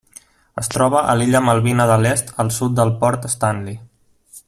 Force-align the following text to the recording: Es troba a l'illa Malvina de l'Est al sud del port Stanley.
Es 0.61 0.69
troba 0.75 1.01
a 1.11 1.15
l'illa 1.19 1.41
Malvina 1.49 1.87
de 1.91 1.97
l'Est 2.05 2.33
al 2.45 2.49
sud 2.59 2.77
del 2.81 2.93
port 3.05 3.29
Stanley. 3.37 3.79